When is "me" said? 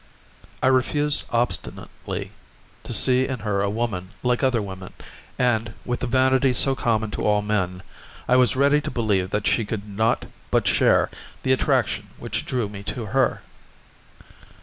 12.67-12.81